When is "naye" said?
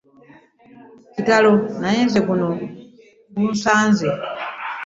1.81-2.01